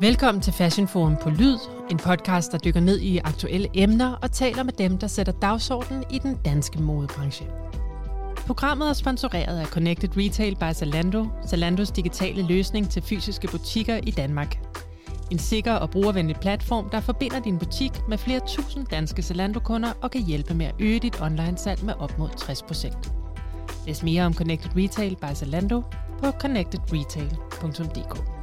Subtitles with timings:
[0.00, 1.58] Velkommen til Fashion Forum på Lyd,
[1.90, 6.04] en podcast, der dykker ned i aktuelle emner og taler med dem, der sætter dagsordenen
[6.10, 7.46] i den danske modebranche.
[8.36, 14.10] Programmet er sponsoreret af Connected Retail by Zalando, Zalandos digitale løsning til fysiske butikker i
[14.10, 14.58] Danmark.
[15.30, 20.10] En sikker og brugervenlig platform, der forbinder din butik med flere tusind danske Zalando-kunder og
[20.10, 23.10] kan hjælpe med at øge dit online-salg med op mod 60%.
[23.86, 25.82] Læs mere om Connected Retail by Zalando
[26.22, 28.39] på connectedretail.dk.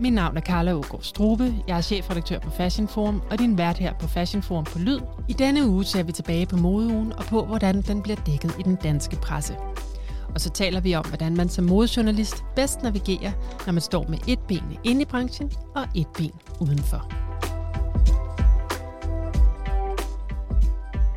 [0.00, 1.54] Mit navn er Carla Ågaard Strube.
[1.68, 5.00] Jeg er chefredaktør på Fashion Forum og din vært her på Fashion Forum på Lyd.
[5.28, 8.62] I denne uge ser vi tilbage på modeugen og på, hvordan den bliver dækket i
[8.62, 9.56] den danske presse.
[10.34, 13.32] Og så taler vi om, hvordan man som modejournalist bedst navigerer,
[13.66, 17.25] når man står med et ben inde i branchen og et ben udenfor.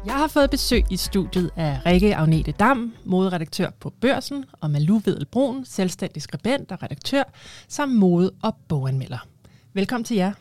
[0.05, 5.01] Jeg har fået besøg i studiet af Rikke Agnete Dam, moderedaktør på Børsen, og Malou
[5.05, 7.23] Vedelbrun, selvstændig skribent og redaktør,
[7.67, 9.27] samt mode- og boganmelder.
[9.73, 10.31] Velkommen til jer.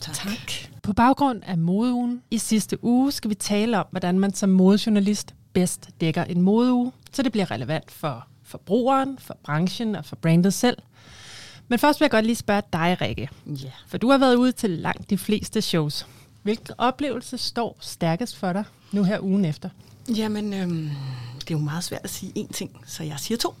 [0.00, 0.14] Tak.
[0.14, 0.52] tak.
[0.82, 5.34] På baggrund af modeugen i sidste uge skal vi tale om, hvordan man som modejournalist
[5.52, 10.54] bedst dækker en modeuge, så det bliver relevant for forbrugeren, for branchen og for brandet
[10.54, 10.78] selv.
[11.68, 13.28] Men først vil jeg godt lige spørge dig, Rikke.
[13.46, 13.70] Ja.
[13.86, 16.06] For du har været ude til langt de fleste shows.
[16.44, 19.68] Hvilken oplevelse står stærkest for dig nu her ugen efter?
[20.16, 20.90] Jamen, øhm,
[21.40, 23.54] det er jo meget svært at sige én ting, så jeg siger to.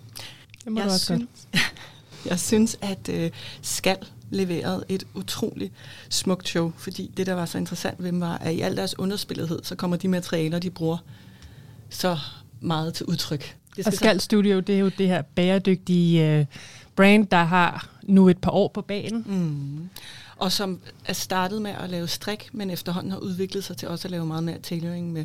[0.64, 1.48] Det må jeg også synes,
[2.30, 3.30] jeg synes, at øh,
[3.62, 3.96] Skal
[4.30, 5.72] leverede et utroligt
[6.08, 8.98] smukt show, fordi det, der var så interessant ved dem, var, at i al deres
[8.98, 10.98] underspillethed, så kommer de materialer, de bruger,
[11.90, 12.18] så
[12.60, 13.56] meget til udtryk.
[13.76, 16.46] Det og Skal Studio, det er jo det her bæredygtige øh,
[16.96, 19.24] brand, der har nu et par år på banen.
[19.26, 19.90] Mm
[20.44, 24.08] og som er startet med at lave strik, men efterhånden har udviklet sig til også
[24.08, 25.24] at lave meget mere tailoring med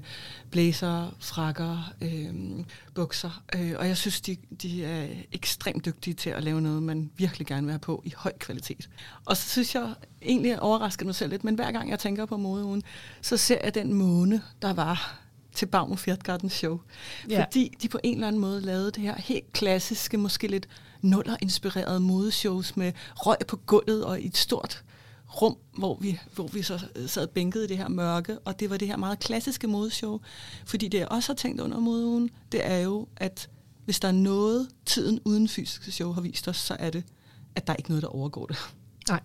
[0.52, 2.34] blæser, frakker, øh,
[2.94, 3.44] bukser.
[3.56, 7.48] Øh, og jeg synes, de, de er ekstremt dygtige til at lave noget, man virkelig
[7.48, 8.90] gerne vil have på i høj kvalitet.
[9.26, 12.38] Og så synes jeg egentlig overrasket mig selv lidt, men hver gang jeg tænker på
[12.38, 12.84] modeugen,
[13.22, 15.20] så ser jeg den måne, der var
[15.54, 16.80] til Baum Fjertgarden Show.
[17.30, 17.44] Ja.
[17.44, 20.68] Fordi de på en eller anden måde lavede det her helt klassiske, måske lidt
[21.02, 24.84] nuller-inspirerede modeshows med røg på gulvet og i et stort
[25.42, 28.78] rum, hvor vi, hvor vi så sad bænket i det her mørke, og det var
[28.78, 30.20] det her meget klassiske modeshow.
[30.66, 33.50] Fordi det, jeg også har tænkt under modeugen, det er jo, at
[33.86, 37.04] hvis der er noget, tiden uden fysiske show har vist os, så er det,
[37.56, 38.58] at der er ikke noget, der overgår det.
[39.10, 39.22] Nej.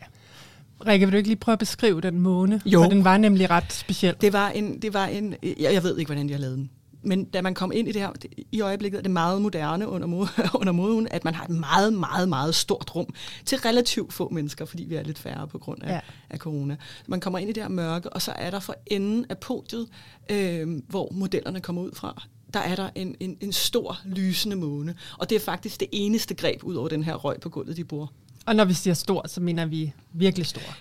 [0.87, 2.63] Rikke, vil du ikke lige prøve at beskrive den måne?
[2.67, 2.83] Jo.
[2.83, 4.17] For den var nemlig ret speciel.
[4.21, 6.71] Det var en, det var en jeg, jeg ved ikke, hvordan de har lavet den
[7.05, 8.11] men da man kom ind i det her,
[8.53, 10.29] i øjeblikket er det meget moderne under, mode,
[10.61, 14.65] under moden, at man har et meget, meget, meget stort rum til relativt få mennesker,
[14.65, 16.01] fordi vi er lidt færre på grund af, ja.
[16.31, 16.77] af corona.
[17.07, 19.89] Man kommer ind i det her mørke, og så er der for enden af podiet,
[20.31, 22.23] øh, hvor modellerne kommer ud fra,
[22.55, 24.95] der er der en, en, en stor lysende måne.
[25.19, 27.85] Og det er faktisk det eneste greb ud over den her røg på gulvet, de
[27.85, 28.07] bruger.
[28.47, 30.77] Og når vi siger stor, så mener vi virkelig stor.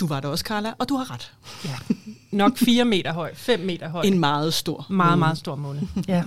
[0.00, 1.32] Du var der også, Carla, og du har ret.
[1.64, 1.78] Ja.
[2.30, 4.02] Nok 4 meter høj, 5 meter høj.
[4.02, 5.88] En meget stor Meget, meget stor måne.
[6.08, 6.24] Ja.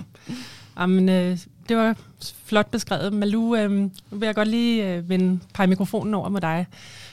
[0.78, 1.38] Jamen, øh,
[1.68, 1.96] det var
[2.44, 3.12] flot beskrevet.
[3.12, 6.66] Malu, øh, nu vil jeg godt lige øh, vende par mikrofonen over med dig.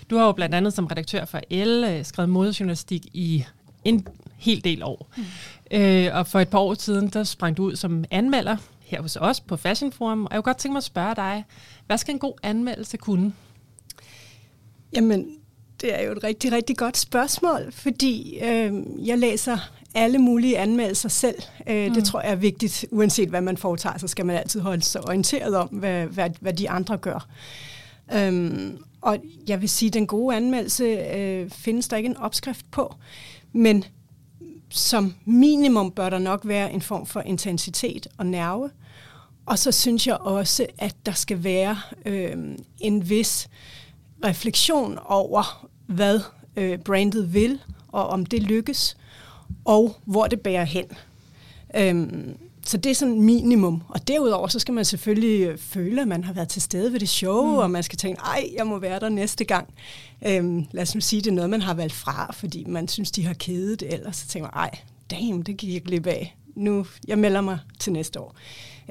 [0.09, 3.45] Du har jo blandt andet som redaktør for L øh, skrevet modejournalistik i
[3.83, 4.07] en
[4.37, 5.09] hel del år.
[5.17, 5.23] Mm.
[5.71, 9.15] Øh, og for et par år siden, der sprang du ud som anmelder her hos
[9.15, 10.25] os på Fashion Forum.
[10.25, 11.45] Og jeg kunne godt tænke mig at spørge dig,
[11.87, 13.33] hvad skal en god anmeldelse kunne?
[14.95, 15.27] Jamen,
[15.81, 18.73] det er jo et rigtig, rigtig godt spørgsmål, fordi øh,
[19.07, 19.57] jeg læser
[19.95, 21.35] alle mulige anmeldelser selv.
[21.67, 21.93] Øh, mm.
[21.93, 22.85] Det tror jeg er vigtigt.
[22.91, 26.53] Uanset hvad man foretager, så skal man altid holde sig orienteret om, hvad, hvad, hvad
[26.53, 27.27] de andre gør.
[28.13, 32.71] Øhm, og jeg vil sige, at den gode anmeldelse øh, findes der ikke en opskrift
[32.71, 32.95] på,
[33.53, 33.85] men
[34.69, 38.69] som minimum bør der nok være en form for intensitet og nerve.
[39.45, 42.37] Og så synes jeg også, at der skal være øh,
[42.79, 43.49] en vis
[44.23, 46.19] refleksion over, hvad
[46.55, 48.97] øh, brandet vil, og om det lykkes,
[49.65, 50.85] og hvor det bærer hen.
[51.75, 53.83] Øhm, så det er sådan minimum.
[53.89, 56.99] Og derudover, så skal man selvfølgelig øh, føle, at man har været til stede ved
[56.99, 57.57] det show, mm.
[57.57, 59.73] og man skal tænke, ej, jeg må være der næste gang.
[60.27, 63.11] Øhm, lad os nu sige, det er noget, man har valgt fra, fordi man synes,
[63.11, 64.79] de har kedet, ellers så tænker man, ej,
[65.11, 66.37] damn, det gik jeg glip af.
[66.55, 68.35] Nu, jeg melder mig til næste år.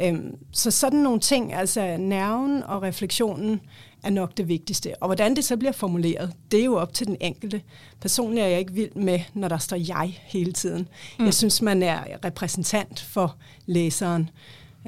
[0.02, 3.61] Øhm, så sådan nogle ting, altså nerven og refleksionen,
[4.02, 5.02] er nok det vigtigste.
[5.02, 7.62] Og hvordan det så bliver formuleret, det er jo op til den enkelte.
[8.00, 10.88] Personligt er jeg ikke vild med, når der står jeg hele tiden.
[11.19, 11.25] Mm.
[11.25, 13.37] Jeg synes, man er repræsentant for
[13.67, 14.31] læseren.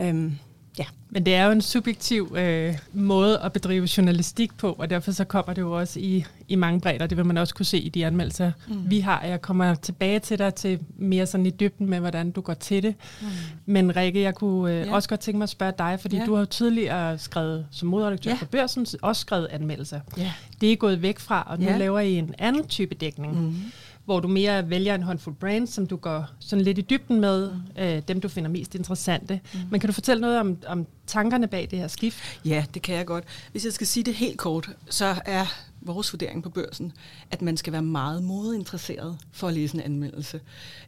[0.01, 0.39] Øhm,
[0.79, 0.85] Ja.
[1.11, 5.25] Men det er jo en subjektiv øh, måde at bedrive journalistik på, og derfor så
[5.25, 7.07] kommer det jo også i, i mange bredder.
[7.07, 8.91] Det vil man også kunne se i de anmeldelser, mm.
[8.91, 9.23] vi har.
[9.23, 12.83] Jeg kommer tilbage til dig til mere sådan i dybden med, hvordan du går til
[12.83, 12.95] det.
[13.21, 13.27] Mm.
[13.67, 14.95] Men Rikke, jeg kunne øh, ja.
[14.95, 16.27] også godt tænke mig at spørge dig, fordi ja.
[16.27, 18.37] du har jo tidligere skrevet som modredaktør ja.
[18.37, 20.01] for Børsen, også skrevet anmeldelser.
[20.17, 20.33] Ja.
[20.61, 21.77] Det er gået væk fra, og nu ja.
[21.77, 23.41] laver I en anden type dækning.
[23.41, 23.55] Mm
[24.05, 27.53] hvor du mere vælger en håndfuld brands, som du går sådan lidt i dybden med,
[27.53, 27.83] mm.
[27.83, 29.41] øh, dem du finder mest interessante.
[29.55, 29.61] Mm.
[29.71, 32.41] Men kan du fortælle noget om, om tankerne bag det her skift?
[32.45, 33.25] Ja, det kan jeg godt.
[33.53, 35.47] Hvis jeg skal sige det helt kort, så er
[35.81, 36.93] vores vurdering på børsen,
[37.31, 40.41] at man skal være meget modeinteresseret for at læse en anmeldelse.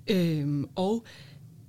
[0.06, 1.04] Øhm, og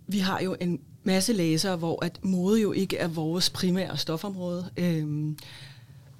[0.07, 4.69] vi har jo en masse læsere, hvor at mode jo ikke er vores primære stofområde.
[4.77, 5.37] Øhm,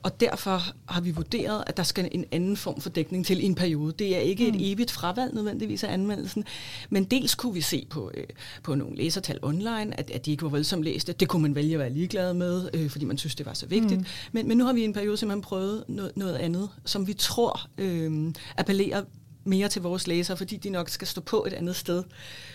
[0.06, 3.46] og derfor har vi vurderet, at der skal en anden form for dækning til i
[3.46, 3.94] en periode.
[4.00, 4.58] Det er ikke mm.
[4.58, 6.44] et evigt fravalg nødvendigvis af anmeldelsen,
[6.90, 8.24] men dels kunne vi se på, øh,
[8.64, 11.14] på nogle læsertal online, at, at de ikke var voldsomt læste.
[11.14, 13.66] Det kunne man vælge at være ligeglad med, øh, fordi man synes, det var så
[13.66, 14.00] vigtigt.
[14.00, 14.06] Mm.
[14.32, 17.14] Men, men nu har vi i en periode simpelthen prøvet noget, noget andet, som vi
[17.14, 19.04] tror øh, appellerer
[19.46, 22.04] mere til vores læsere, fordi de nok skal stå på et andet sted.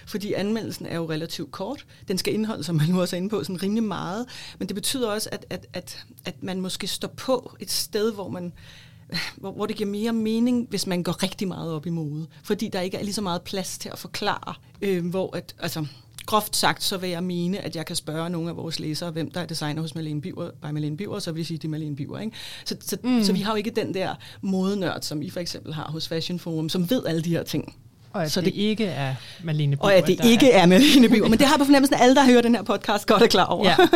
[0.07, 1.87] Fordi anmeldelsen er jo relativt kort.
[2.09, 4.27] Den skal indeholde, som man nu også er inde på, sådan rimelig meget.
[4.59, 8.29] Men det betyder også, at, at, at, at man måske står på et sted, hvor
[8.29, 8.53] man
[9.37, 12.27] hvor, hvor det giver mere mening, hvis man går rigtig meget op i mode.
[12.43, 15.87] Fordi der ikke er lige så meget plads til at forklare, øh, hvor at, altså,
[16.27, 19.31] groft sagt, så vil jeg mene, at jeg kan spørge nogle af vores læsere, hvem
[19.31, 21.69] der er designer hos Malene Biver, by Malene Biver, så vil jeg sige, at det
[21.69, 22.19] er Malene Biver.
[22.19, 22.37] Ikke?
[22.65, 23.25] Så, så, mm.
[23.25, 26.39] så vi har jo ikke den der modenørd, som I for eksempel har hos Fashion
[26.39, 27.75] Forum, som ved alle de her ting.
[28.13, 29.85] Og at så det, det ikke er Malene Biver.
[29.85, 31.29] Og at det ikke er, er Malene Biver.
[31.29, 33.45] Men det har på fornemmelsen, at alle, der hører den her podcast, godt er klar
[33.45, 33.65] over.
[33.65, 33.77] Ja.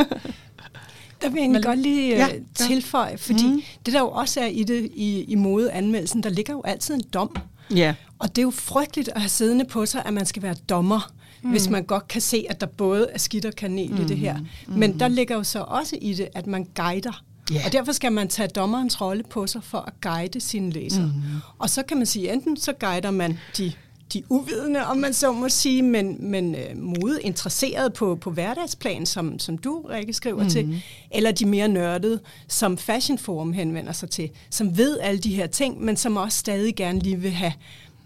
[1.22, 3.62] Der vil jeg egentlig godt lige ja, øh, tilføje, fordi mm.
[3.86, 7.02] det der jo også er i det i, i modeanmeldelsen, der ligger jo altid en
[7.14, 7.36] dom.
[7.74, 7.94] Ja.
[8.18, 11.12] Og det er jo frygteligt at have siddende på sig, at man skal være dommer
[11.44, 11.50] mm.
[11.50, 14.02] hvis man godt kan se, at der både er skidt og kanel mm.
[14.02, 14.38] i det her.
[14.38, 14.75] Mm.
[14.75, 17.23] Men der ligger jo så også i det, at man guider.
[17.52, 17.67] Yeah.
[17.67, 21.06] Og derfor skal man tage dommerens rolle på sig for at guide sine læsere.
[21.06, 21.12] Mm.
[21.58, 23.73] Og så kan man sige, enten så guider man de
[24.12, 29.06] de uvidende, om man så må sige, men, men øh, mode interesseret på, på hverdagsplan,
[29.06, 30.50] som, som du, Rikke, skriver mm.
[30.50, 35.35] til, eller de mere nørdede, som Fashion Forum henvender sig til, som ved alle de
[35.35, 37.52] her ting, men som også stadig gerne lige vil have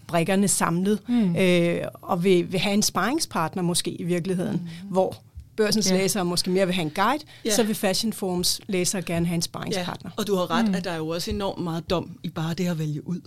[0.08, 1.36] brikkerne samlet, mm.
[1.36, 4.88] øh, og vil, vil have en sparringspartner måske i virkeligheden, mm.
[4.88, 5.16] hvor
[5.56, 5.96] børsens ja.
[5.96, 7.54] læsere måske mere vil have en guide, ja.
[7.54, 10.10] så vil Fashion Forums læsere gerne have en sparringspartner.
[10.10, 10.20] Ja.
[10.20, 10.74] Og du har ret, mm.
[10.74, 13.20] at der er jo også enormt meget dom i bare det at vælge ud.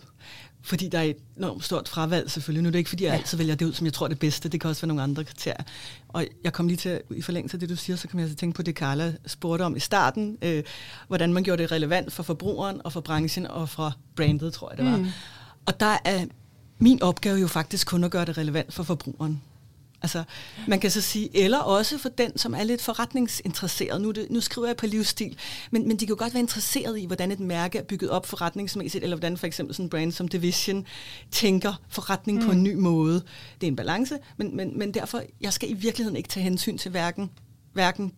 [0.63, 2.63] Fordi der er et enormt stort fravalg selvfølgelig.
[2.63, 3.17] Nu er det ikke, fordi jeg ja.
[3.17, 4.49] altid vælger det ud, som jeg tror er det bedste.
[4.49, 5.63] Det kan også være nogle andre kriterier.
[6.07, 8.33] Og jeg kom lige til, i forlængelse af det, du siger, så kom jeg til
[8.33, 10.37] at tænke på det, Carla spurgte om i starten.
[10.41, 10.63] Øh,
[11.07, 14.77] hvordan man gjorde det relevant for forbrugeren og for branchen og for brandet, tror jeg
[14.77, 14.97] det var.
[14.97, 15.07] Mm.
[15.65, 16.25] Og der er
[16.81, 19.41] min opgave jo faktisk kun at gøre det relevant for forbrugeren.
[20.01, 20.23] Altså,
[20.67, 24.01] man kan så sige, eller også for den, som er lidt forretningsinteresseret.
[24.01, 25.37] Nu, det, nu skriver jeg på livsstil,
[25.71, 28.25] men, men de kan jo godt være interesseret i, hvordan et mærke er bygget op
[28.25, 30.85] forretningsmæssigt, eller hvordan for eksempel sådan en brand som Division
[31.31, 32.45] tænker forretning mm.
[32.45, 32.63] på en mm.
[32.63, 33.23] ny måde.
[33.61, 36.77] Det er en balance, men, men, men derfor, jeg skal i virkeligheden ikke tage hensyn
[36.77, 37.31] til hverken,
[37.73, 38.11] hverken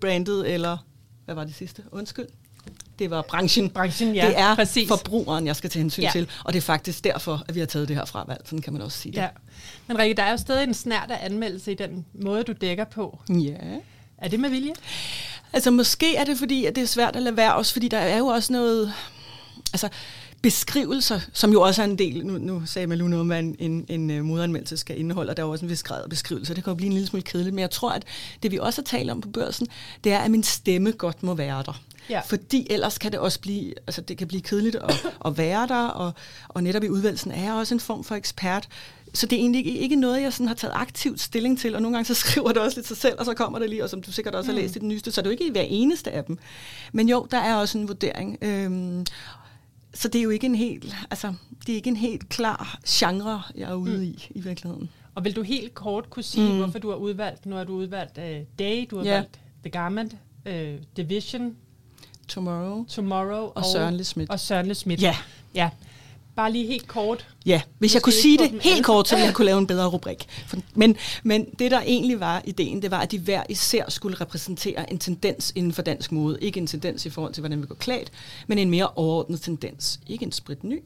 [0.00, 0.76] brandet eller,
[1.24, 1.82] hvad var det sidste?
[1.92, 2.26] Undskyld
[3.00, 3.70] det var branchen.
[3.70, 4.88] branchen ja, det er præcis.
[4.88, 6.10] forbrugeren, jeg skal tage hensyn ja.
[6.12, 8.40] til, og det er faktisk derfor, at vi har taget det her fravalg.
[8.44, 9.18] Sådan kan man også sige det.
[9.18, 9.28] Ja.
[9.86, 12.84] Men Rikke, der er jo stadig en snært af anmeldelse i den måde, du dækker
[12.84, 13.18] på.
[13.28, 13.56] Ja.
[14.18, 14.72] Er det med vilje?
[15.52, 17.98] Altså måske er det fordi, at det er svært at lade være, også fordi der
[17.98, 18.92] er jo også noget...
[19.72, 19.88] Altså,
[20.42, 23.56] beskrivelser, som jo også er en del, nu, nu sagde Malu noget om, hvad en,
[23.58, 26.54] en, en uh, modanmeldelse skal indeholde, og der er også en vis grad af beskrivelser.
[26.54, 28.04] Det kan jo blive en lille smule kedeligt, men jeg tror, at
[28.42, 29.66] det vi også har talt om på børsen,
[30.04, 31.82] det er, at min stemme godt må være der.
[32.10, 32.20] Ja.
[32.20, 35.86] Fordi ellers kan det også blive, altså det kan blive kedeligt at, at være der,
[35.86, 36.12] og,
[36.48, 38.68] og netop i udvalgelsen er jeg også en form for ekspert.
[39.14, 41.96] Så det er egentlig ikke noget, jeg sådan har taget aktivt stilling til, og nogle
[41.96, 44.02] gange så skriver det også lidt sig selv, og så kommer det lige, og som
[44.02, 44.62] du sikkert også har mm.
[44.62, 46.38] læst i den nyeste, så er det jo ikke i hver eneste af dem.
[46.92, 48.38] Men jo, der er også en vurdering.
[48.42, 49.06] Øhm,
[49.94, 51.34] så det er jo ikke en helt, altså,
[51.66, 54.02] det er ikke en helt klar genre, jeg er ude mm.
[54.02, 54.90] i, i virkeligheden.
[55.14, 56.58] Og vil du helt kort kunne sige, mm.
[56.58, 58.24] hvorfor du har udvalgt, nu har du udvalgt uh,
[58.58, 59.14] Day, du har yeah.
[59.14, 60.16] valgt The Garment,
[60.46, 60.52] uh,
[60.96, 61.56] Division,
[62.28, 64.30] Tomorrow, Tomorrow og, og Søren Schmidt.
[64.30, 65.02] Og Søren Schmidt.
[65.02, 65.16] Ja.
[65.54, 65.70] ja.
[66.40, 67.26] Bare lige helt kort.
[67.46, 69.86] Ja, hvis jeg kunne sige det helt kort, så ville jeg kunne lave en bedre
[69.86, 70.26] rubrik.
[70.74, 74.92] Men, men det, der egentlig var ideen, det var, at de hver især skulle repræsentere
[74.92, 76.38] en tendens inden for dansk mode.
[76.40, 78.12] Ikke en tendens i forhold til, hvordan vi går klædt,
[78.46, 80.00] men en mere overordnet tendens.
[80.08, 80.82] Ikke en sprit ny,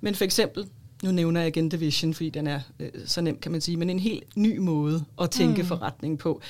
[0.00, 0.66] men for eksempel,
[1.02, 3.90] nu nævner jeg igen Division, fordi den er øh, så nem, kan man sige, men
[3.90, 5.68] en helt ny måde at tænke mm.
[5.68, 6.40] forretning på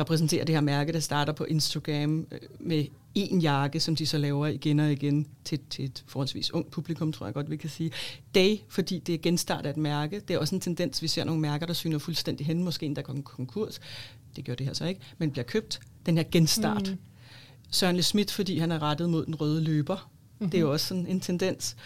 [0.00, 4.18] repræsenterer det her mærke, der starter på Instagram øh, med en jakke, som de så
[4.18, 7.70] laver igen og igen til, til et forholdsvis ung publikum, tror jeg godt, vi kan
[7.70, 7.90] sige.
[8.34, 10.20] Day, fordi det er genstart af et mærke.
[10.20, 13.02] Det er også en tendens, vi ser nogle mærker, der syner fuldstændig hen, måske endda
[13.02, 13.80] konkurs.
[14.36, 16.90] Det gør det her så ikke, men bliver købt den her genstart.
[16.90, 16.98] Mm.
[17.70, 20.10] Søren Le Schmidt, fordi han er rettet mod den røde løber.
[20.38, 20.50] Mm-hmm.
[20.50, 21.76] Det er jo også sådan en tendens.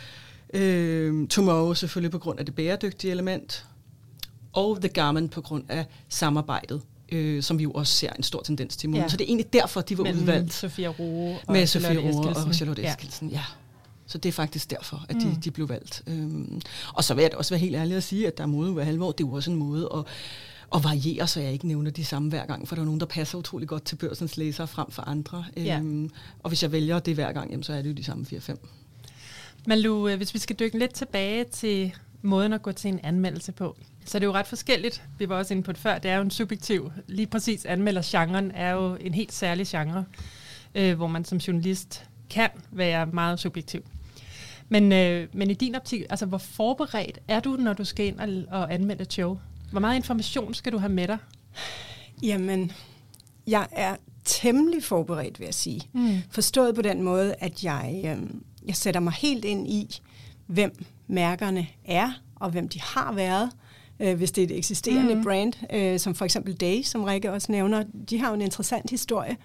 [0.54, 3.66] Øh, Tomorrow selvfølgelig på grund af det bæredygtige element.
[4.52, 8.42] Og The Garment på grund af samarbejdet øh, som vi jo også ser en stor
[8.42, 9.08] tendens til Ja.
[9.08, 10.52] Så det er egentlig derfor, de var Mellem udvalgt.
[10.52, 13.28] Sofia Roe og med Sofia Roe og Charlotte Eskildsen.
[13.28, 13.36] Ja.
[13.36, 13.44] ja.
[14.06, 15.36] Så det er faktisk derfor, at de, mm.
[15.36, 16.02] de blev valgt.
[16.06, 16.60] Øhm,
[16.94, 18.84] og så vil jeg også være helt ærlig at sige, at der er mode hver
[18.84, 19.12] halvår.
[19.12, 20.04] Det er jo også en måde at,
[20.74, 23.06] at variere, så jeg ikke nævner de samme hver gang, for der er nogen, der
[23.06, 25.44] passer utrolig godt til børsens læsere frem for andre.
[25.56, 25.78] Ja.
[25.78, 26.10] Øhm,
[26.42, 28.56] og hvis jeg vælger det hver gang, jamen, så er det jo de samme 4-5.
[29.66, 33.00] Men Lu, øh, hvis vi skal dykke lidt tilbage til måden at gå til en
[33.02, 33.76] anmeldelse på,
[34.08, 35.02] så det er jo ret forskelligt.
[35.18, 35.98] Vi var også inde på det før.
[35.98, 36.92] Det er jo en subjektiv.
[37.06, 40.04] Lige præcis anmeldergenren er jo en helt særlig genre,
[40.74, 43.82] øh, hvor man som journalist kan være meget subjektiv.
[44.68, 48.18] Men, øh, men i din optik, altså hvor forberedt er du, når du skal ind
[48.18, 49.38] og, og anmelde et show?
[49.70, 51.18] Hvor meget information skal du have med dig?
[52.22, 52.72] Jamen,
[53.46, 55.80] jeg er temmelig forberedt, vil jeg sige.
[55.92, 56.22] Mm.
[56.30, 58.30] Forstået på den måde, at jeg, øh,
[58.66, 60.00] jeg sætter mig helt ind i,
[60.46, 63.67] hvem mærkerne er, og hvem de har været øh,
[63.98, 65.22] hvis det er et eksisterende mm.
[65.22, 67.84] brand, øh, som for eksempel Day, som Rikke også nævner.
[68.10, 69.36] De har jo en interessant historie.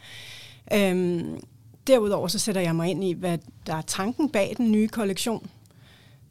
[0.74, 1.40] Øhm,
[1.88, 5.50] derudover så sætter jeg mig ind i, hvad der er tanken bag den nye kollektion.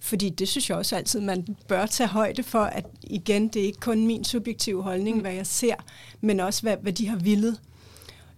[0.00, 3.66] Fordi det synes jeg også altid, man bør tage højde for, at igen, det er
[3.66, 5.22] ikke kun min subjektive holdning, mm.
[5.22, 5.74] hvad jeg ser,
[6.20, 7.60] men også hvad, hvad de har villet.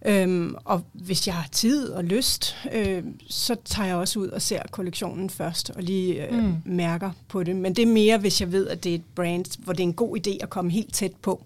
[0.07, 4.41] Øhm, og hvis jeg har tid og lyst, øh, så tager jeg også ud og
[4.41, 6.53] ser kollektionen først, og lige øh, mm.
[6.65, 7.55] mærker på det.
[7.55, 9.87] Men det er mere, hvis jeg ved, at det er et brand, hvor det er
[9.87, 11.43] en god idé at komme helt tæt på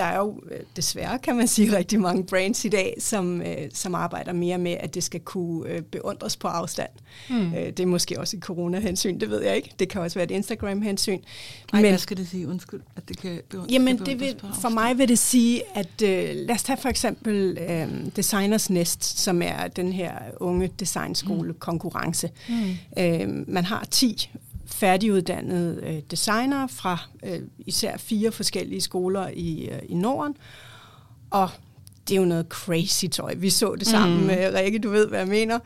[0.00, 3.56] der er jo øh, desværre, kan man sige, rigtig mange brands i dag, som, øh,
[3.74, 6.88] som arbejder mere med, at det skal kunne øh, beundres på afstand.
[7.30, 7.54] Mm.
[7.54, 9.70] Øh, det er måske også et corona-hensyn, det ved jeg ikke.
[9.78, 11.18] Det kan også være et Instagram-hensyn.
[11.72, 12.48] Men, hvad skal det sige?
[12.48, 14.62] Undskyld, at det kan beundres, jamen, kan det vil, på afstand.
[14.62, 19.18] For mig vil det sige, at øh, lad os tage for eksempel øh, Designers Nest,
[19.18, 22.30] som er den her unge designskole-konkurrence.
[22.48, 23.02] Mm.
[23.02, 24.30] Øh, man har 10
[24.80, 30.36] færdiguddannede øh, designere fra øh, især fire forskellige skoler i, øh, i Norden.
[31.30, 31.50] Og
[32.08, 33.34] det er jo noget crazy tøj.
[33.34, 34.26] Vi så det sammen mm.
[34.26, 35.58] med Rikke, du ved, hvad jeg mener.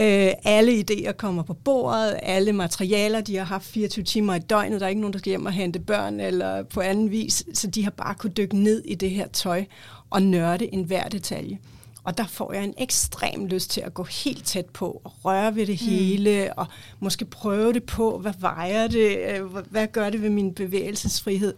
[0.00, 4.80] Øh, alle idéer kommer på bordet, alle materialer, de har haft 24 timer i døgnet.
[4.80, 7.44] Der er ikke nogen, der skal hjem og hente børn eller på anden vis.
[7.54, 9.64] Så de har bare kunnet dykke ned i det her tøj
[10.10, 11.58] og nørde en hver detalje.
[12.04, 15.56] Og der får jeg en ekstrem lyst til at gå helt tæt på og røre
[15.56, 15.88] ved det mm.
[15.88, 16.66] hele, og
[17.00, 21.54] måske prøve det på, hvad vejer det, øh, hvad gør det ved min bevægelsesfrihed.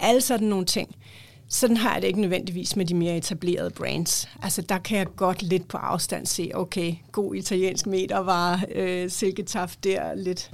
[0.00, 0.96] Alle sådan nogle ting.
[1.48, 4.28] Sådan har jeg det ikke nødvendigvis med de mere etablerede brands.
[4.42, 9.74] Altså der kan jeg godt lidt på afstand se, okay, god italiensk metervare, øh, silketaf
[9.84, 10.50] der, lidt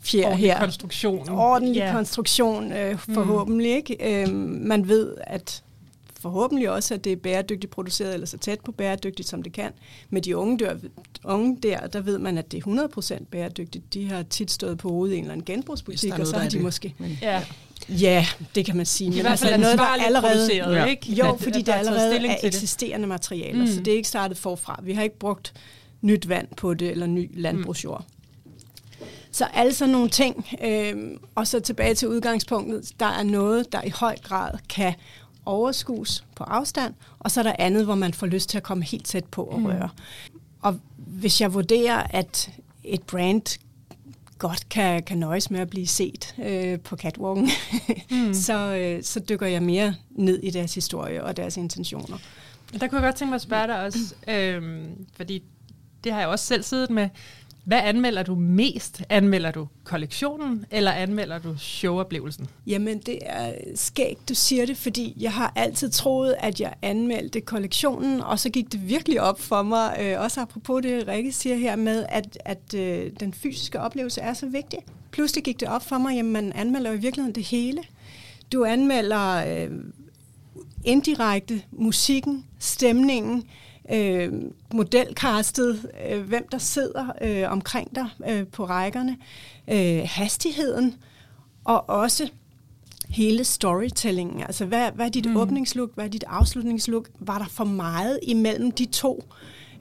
[0.00, 0.60] fjer Ordentlig her.
[0.60, 1.28] konstruktion.
[1.28, 1.94] Ordentlig yeah.
[1.94, 3.70] konstruktion, øh, forhåbentlig.
[3.70, 3.76] Mm.
[3.76, 4.22] Ikke?
[4.22, 5.62] Øh, man ved, at
[6.26, 9.72] forhåbentlig også, at det er bæredygtigt produceret, eller så tæt på bæredygtigt, som det kan.
[10.10, 10.74] Med de unge der,
[11.24, 13.94] unge der, der ved man, at det er 100% bæredygtigt.
[13.94, 16.50] De har tit stået på hovedet i en eller anden genbrugsbutik, og så har de
[16.50, 16.62] det.
[16.62, 16.94] måske...
[16.98, 17.42] Men, ja.
[17.88, 19.10] Ja, det kan man sige.
[19.10, 20.84] Men I hvert fald altså, noget, der allerede, ja.
[20.84, 21.12] ikke?
[21.12, 23.66] Jo, fordi der, der allerede er eksisterende materialer, mm.
[23.66, 24.80] så det er ikke startet forfra.
[24.82, 25.54] Vi har ikke brugt
[26.00, 28.04] nyt vand på det, eller ny landbrugsjord.
[28.08, 28.16] Mm.
[29.36, 30.94] Så alle sådan nogle ting, øh,
[31.34, 34.94] og så tilbage til udgangspunktet, der er noget, der i høj grad kan
[35.46, 38.84] overskues på afstand, og så er der andet, hvor man får lyst til at komme
[38.84, 39.66] helt tæt på og mm.
[39.66, 39.88] røre.
[40.62, 42.50] Og hvis jeg vurderer, at
[42.84, 43.58] et brand
[44.38, 47.50] godt kan, kan nøjes med at blive set øh, på catwalken,
[48.10, 48.34] mm.
[48.46, 52.18] så, øh, så dykker jeg mere ned i deres historie og deres intentioner.
[52.80, 54.84] Der kunne jeg godt tænke mig at spørge dig også, øh,
[55.16, 55.42] fordi
[56.04, 57.08] det har jeg også selv siddet med,
[57.66, 59.02] hvad anmelder du mest?
[59.08, 62.48] Anmelder du kollektionen, eller anmelder du showoplevelsen?
[62.66, 67.40] Jamen, det er skægt, du siger det, fordi jeg har altid troet, at jeg anmeldte
[67.40, 71.56] kollektionen, og så gik det virkelig op for mig, øh, også apropos det, Rikke siger
[71.56, 74.78] her med, at, at øh, den fysiske oplevelse er så vigtig.
[75.10, 77.82] Pludselig gik det op for mig, at man anmelder i virkeligheden det hele.
[78.52, 79.70] Du anmelder øh,
[80.84, 83.65] indirekte musikken, stemningen, øh,
[84.74, 89.16] modelkastet, øh, hvem der sidder øh, omkring dig øh, på rækkerne,
[89.68, 90.94] øh, hastigheden
[91.64, 92.28] og også
[93.08, 94.42] hele storytellingen.
[94.42, 95.36] Altså, hvad, hvad er dit mm.
[95.36, 97.08] åbningslook, hvad er dit afslutningslook?
[97.20, 99.24] Var der for meget imellem de to?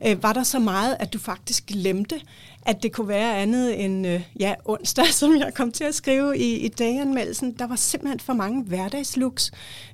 [0.08, 2.22] Øh, var der så meget, at du faktisk glemte,
[2.62, 6.38] at det kunne være andet end øh, ja, onsdag, som jeg kom til at skrive
[6.38, 7.52] i, i daganmeldelsen.
[7.52, 9.52] Der var simpelthen for mange hverdagslooks,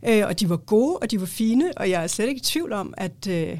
[0.07, 2.43] øh, og de var gode, og de var fine, og jeg er slet ikke i
[2.43, 3.57] tvivl om, at, øh,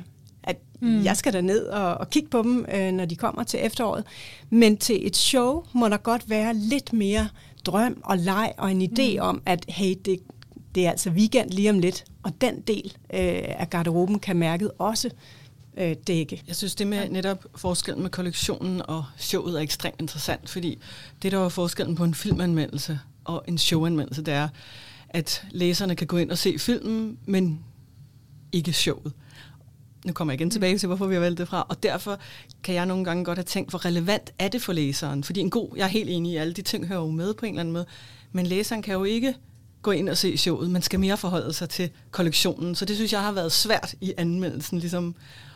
[0.81, 1.03] Mm.
[1.03, 4.03] Jeg skal da ned og, og kigge på dem, øh, når de kommer til efteråret.
[4.49, 7.27] Men til et show må der godt være lidt mere
[7.65, 9.19] drøm og leg og en idé mm.
[9.21, 10.19] om, at hey, det,
[10.75, 12.05] det er altså weekend lige om lidt.
[12.23, 15.09] og den del øh, af garderoben kan mærket også
[15.77, 16.43] øh, dække.
[16.47, 20.79] Jeg synes, det med netop forskellen med kollektionen og showet er ekstremt interessant, fordi
[21.21, 24.47] det, der var forskellen på en filmanmeldelse og en showanmeldelse, det er,
[25.09, 27.59] at læserne kan gå ind og se filmen, men
[28.51, 29.13] ikke showet.
[30.05, 31.65] Nu kommer jeg igen tilbage til, hvorfor vi har valgt det fra.
[31.69, 32.19] Og derfor
[32.63, 35.23] kan jeg nogle gange godt have tænkt, hvor relevant er det for læseren?
[35.23, 37.45] Fordi en god, jeg er helt enig i, alle de ting hører jo med på
[37.45, 37.85] en eller anden måde.
[38.31, 39.35] Men læseren kan jo ikke
[39.81, 40.69] gå ind og se showet.
[40.69, 42.75] Man skal mere forholde sig til kollektionen.
[42.75, 45.15] Så det synes jeg har været svært i anmeldelsen, ligesom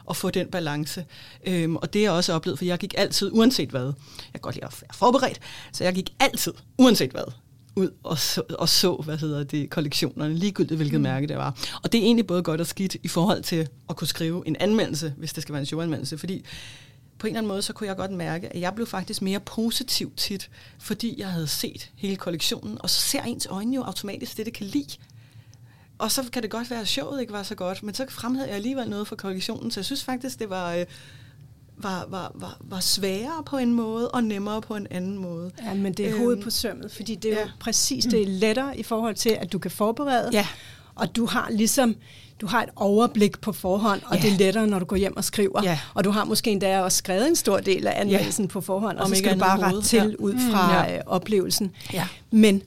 [0.10, 1.06] at få den balance.
[1.48, 3.94] Øhm, og det er jeg også oplevet, for jeg gik altid, uanset hvad, jeg
[4.34, 5.40] kan godt lide at være forberedt,
[5.72, 7.32] så jeg gik altid, uanset hvad,
[7.76, 11.04] ud og så, og så hvad hedder det, kollektionerne, ligegyldigt hvilket mm.
[11.04, 11.58] mærke det var.
[11.84, 14.56] Og det er egentlig både godt og skidt i forhold til at kunne skrive en
[14.56, 16.46] anmeldelse, hvis det skal være en showanmeldelse, fordi
[17.18, 19.40] på en eller anden måde, så kunne jeg godt mærke, at jeg blev faktisk mere
[19.40, 24.38] positiv tit, fordi jeg havde set hele kollektionen, og så ser ens øjne jo automatisk
[24.38, 24.98] det, det kan lide.
[25.98, 28.48] Og så kan det godt være, at showet ikke var så godt, men så fremhævede
[28.48, 30.74] jeg alligevel noget fra kollektionen, så jeg synes faktisk, det var...
[30.74, 30.86] Øh,
[31.78, 35.52] var, var, var, var sværere på en måde, og nemmere på en anden måde.
[35.64, 37.42] Ja, men det er øhm, hovedet på sømmet, fordi det er ja.
[37.42, 40.48] jo præcis det er lettere i forhold til, at du kan forberede, ja.
[40.96, 41.96] og du har ligesom
[42.42, 44.22] du har et overblik på forhånd, og ja.
[44.22, 45.64] det er lettere, når du går hjem og skriver.
[45.64, 45.80] Ja.
[45.94, 48.50] Og du har måske endda også skrevet en stor del af anmeldelsen ja.
[48.50, 50.16] på forhånd, og Om så skal du bare rette til ja.
[50.20, 50.96] ud fra mm, ja.
[50.96, 51.72] Øh, oplevelsen.
[51.94, 52.08] Ja.
[52.32, 52.62] Men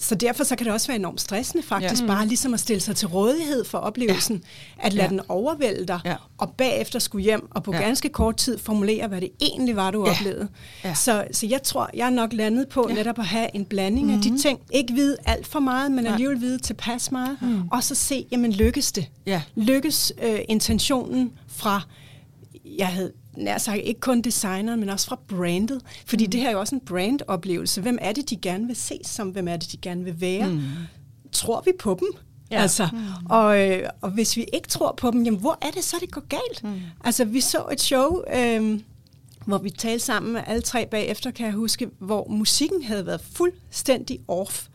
[0.00, 2.06] så derfor så kan det også være enormt stressende faktisk, ja.
[2.06, 4.44] bare ligesom at stille sig til rådighed for oplevelsen,
[4.78, 4.86] ja.
[4.86, 5.10] at lade ja.
[5.10, 6.14] den overvælde dig, ja.
[6.38, 7.80] og bagefter skulle hjem og på ja.
[7.80, 10.12] ganske kort tid formulere, hvad det egentlig var, du ja.
[10.12, 10.48] oplevede.
[10.84, 10.94] Ja.
[10.94, 12.94] Så, så jeg tror, jeg er nok landet på ja.
[12.94, 14.18] netop at have en blanding mm-hmm.
[14.18, 14.38] af de mhm.
[14.38, 14.60] ting.
[14.70, 17.68] Ikke vide alt for meget, men alligevel vide tilpas meget, mm.
[17.68, 19.08] og så se, jamen lykkes det?
[19.26, 19.42] Ja.
[19.54, 21.82] Lykkes øh, intentionen fra
[22.78, 25.80] jeg havde nær sagt ikke kun designeren, men også fra brandet.
[26.06, 26.30] Fordi mm.
[26.30, 27.80] det her er jo også en brandoplevelse.
[27.80, 29.28] Hvem er det, de gerne vil ses som?
[29.28, 30.48] Hvem er det, de gerne vil være?
[30.48, 30.62] Mm.
[31.32, 32.08] Tror vi på dem?
[32.50, 32.62] Ja.
[32.62, 33.26] Altså, mm.
[33.30, 36.10] og, øh, og hvis vi ikke tror på dem, jamen hvor er det så, det
[36.10, 36.64] går galt?
[36.64, 36.80] Mm.
[37.04, 38.80] Altså, vi så et show, øh,
[39.46, 43.20] hvor vi talte sammen med alle tre bagefter, kan jeg huske, hvor musikken havde været
[43.32, 44.66] fuldstændig off.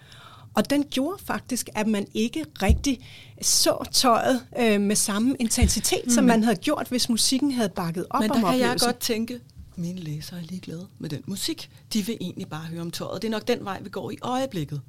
[0.54, 3.00] Og den gjorde faktisk, at man ikke rigtig
[3.42, 6.10] så tøjet øh, med samme intensitet, mm.
[6.12, 8.78] som man havde gjort, hvis musikken havde bakket op Men om Men der kan jeg
[8.80, 9.40] godt tænke,
[9.76, 11.70] mine læsere er ligeglade med den musik.
[11.94, 13.22] De vil egentlig bare høre om tøjet.
[13.22, 14.82] Det er nok den vej, vi går i øjeblikket.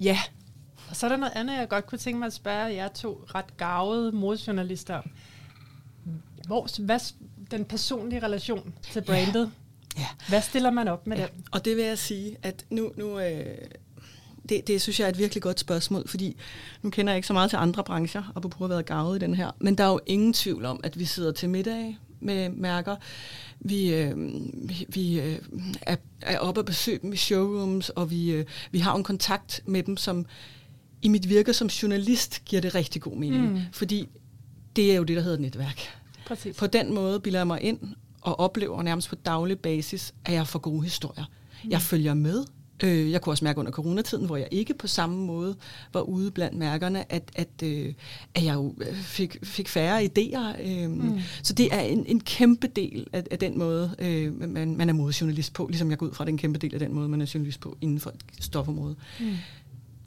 [0.00, 0.18] Ja.
[0.90, 3.24] Og så er der noget andet, jeg godt kunne tænke mig at spørge jer to
[3.34, 5.10] ret gavede modjournalister om.
[6.46, 7.00] Hvor, hvad,
[7.50, 9.52] den personlige relation til brandet,
[9.96, 10.00] ja.
[10.00, 10.06] Ja.
[10.28, 11.22] hvad stiller man op med ja.
[11.22, 11.44] den?
[11.50, 13.58] Og det vil jeg sige, at nu, nu øh,
[14.48, 16.36] det, det synes jeg er et virkelig godt spørgsmål, fordi
[16.82, 19.18] nu kender jeg ikke så meget til andre brancher, og på at være gavet i
[19.18, 19.50] den her.
[19.60, 22.96] Men der er jo ingen tvivl om, at vi sidder til middag med mærker.
[23.60, 24.12] Vi, øh,
[24.68, 25.38] vi, vi øh,
[25.82, 29.62] er, er oppe og besøge dem i showrooms, og vi, øh, vi har en kontakt
[29.66, 30.26] med dem, som
[31.02, 33.52] i mit virke som journalist giver det rigtig god mening.
[33.52, 33.60] Mm.
[33.72, 34.08] Fordi
[34.76, 35.80] det er jo det, der hedder netværk.
[36.26, 36.56] Præcis.
[36.56, 37.78] På den måde bilder jeg mig ind
[38.20, 41.24] og oplever nærmest på daglig basis, at jeg får gode historier.
[41.64, 41.70] Mm.
[41.70, 42.44] Jeg følger med
[42.84, 45.56] Øh, jeg kunne også mærke under coronatiden, hvor jeg ikke på samme måde
[45.92, 47.94] var ude blandt mærkerne, at, at, øh,
[48.34, 50.62] at jeg jo øh, fik, fik færre idéer.
[50.68, 51.20] Øh, mm.
[51.42, 54.92] Så det er en, en kæmpe del af, af den måde, øh, man, man er
[54.92, 57.08] modejournalist på, ligesom jeg går ud fra, det er en kæmpe del af den måde,
[57.08, 58.96] man er journalist på inden for et stofområde.
[59.20, 59.26] Mm.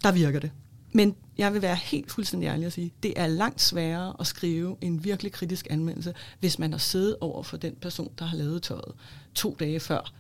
[0.03, 0.51] Der virker det.
[0.93, 4.77] Men jeg vil være helt fuldstændig ærlig at sige, det er langt sværere at skrive
[4.81, 8.63] en virkelig kritisk anmeldelse, hvis man har siddet over for den person, der har lavet
[8.63, 8.93] tøjet
[9.35, 10.13] to dage før,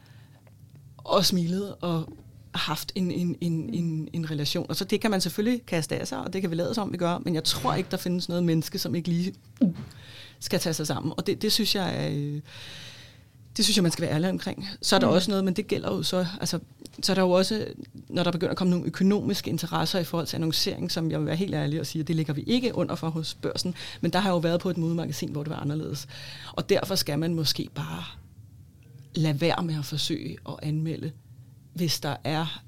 [0.97, 2.17] og smilet og
[2.55, 4.65] haft en, en, en, en, en relation.
[4.69, 6.91] Og så det kan man selvfølgelig kaste af sig, og det kan vi lade som,
[6.91, 9.33] vi gør, men jeg tror ikke, der findes noget menneske, som ikke lige
[10.39, 11.13] skal tage sig sammen.
[11.17, 12.09] Og det, det synes jeg er...
[12.11, 12.41] Øh,
[13.57, 14.67] det synes jeg, man skal være ærlig omkring.
[14.81, 15.13] Så er der mm.
[15.13, 16.59] også noget, men det gælder jo så, altså,
[17.03, 17.67] så er der jo også,
[18.09, 21.27] når der begynder at komme nogle økonomiske interesser i forhold til annoncering, som jeg vil
[21.27, 24.19] være helt ærlig og sige, det ligger vi ikke under for hos børsen, men der
[24.19, 26.07] har jo været på et modemagasin, hvor det var anderledes.
[26.53, 28.03] Og derfor skal man måske bare
[29.15, 31.11] lade være med at forsøge at anmelde
[31.73, 32.61] hvis der er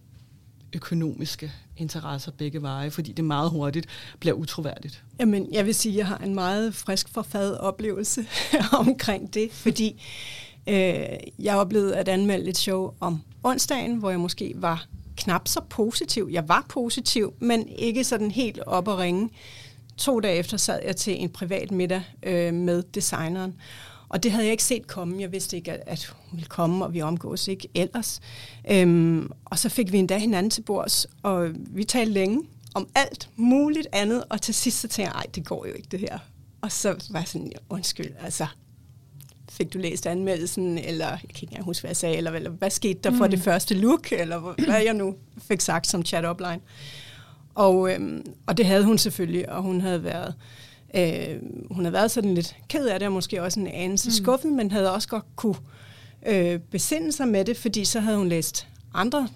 [0.74, 3.88] økonomiske interesser begge veje, fordi det meget hurtigt
[4.20, 5.04] bliver utroværdigt.
[5.20, 8.26] Jamen, jeg vil sige, at jeg har en meget frisk forfadet oplevelse
[8.88, 10.04] omkring det, fordi
[10.68, 11.06] øh,
[11.40, 14.86] jeg oplevede at anmelde et show om onsdagen, hvor jeg måske var
[15.18, 16.30] knap så positiv.
[16.32, 19.30] Jeg var positiv, men ikke sådan helt op og ringe.
[19.98, 23.56] To dage efter sad jeg til en privat middag øh, med designeren,
[24.14, 25.22] og det havde jeg ikke set komme.
[25.22, 28.20] Jeg vidste ikke, at hun ville komme, og vi omgås ikke ellers.
[28.72, 32.44] Øhm, og så fik vi endda hinanden til bords, og vi talte længe
[32.76, 35.88] om alt muligt andet, og til sidst så tænkte jeg, ej, det går jo ikke
[35.92, 36.20] det her.
[36.62, 38.48] Og så var jeg sådan, undskyld, altså,
[39.52, 42.50] fik du læst anmeldelsen, eller jeg kan ikke engang huske, hvad jeg sagde, eller, eller
[42.50, 43.32] hvad skete der for mm.
[43.32, 46.60] det første look, eller hvad jeg nu fik sagt som chat-upline.
[47.56, 50.36] Og, øhm, og det havde hun selvfølgelig, og hun havde været
[50.94, 51.40] øh,
[51.72, 54.12] hun havde været sådan lidt ked af det, og måske også en anelse mm.
[54.12, 55.56] skuffet, men havde også godt kunne
[56.26, 59.28] øh, besinde sig med det, fordi så havde hun læst andre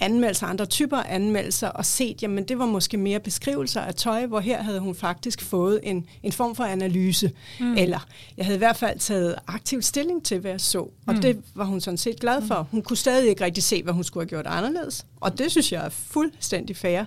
[0.00, 4.40] anmeldelser, andre typer anmeldelser, og set, jamen det var måske mere beskrivelser af tøj, hvor
[4.40, 7.32] her havde hun faktisk fået en, en form for analyse.
[7.60, 7.74] Mm.
[7.76, 11.20] Eller jeg havde i hvert fald taget aktiv stilling til, hvad jeg så, og mm.
[11.20, 12.68] det var hun sådan set glad for.
[12.70, 15.72] Hun kunne stadig ikke rigtig se, hvad hun skulle have gjort anderledes, og det synes
[15.72, 17.04] jeg er fuldstændig fair,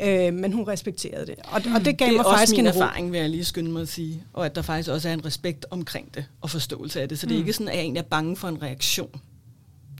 [0.00, 1.34] øh, men hun respekterede det.
[1.44, 3.82] Og, og det gav det mig faktisk en en erfaring, vil jeg lige skynde mig
[3.82, 7.08] at sige, og at der faktisk også er en respekt omkring det, og forståelse af
[7.08, 7.40] det, så det er mm.
[7.40, 9.20] ikke sådan, at jeg egentlig er bange for en reaktion.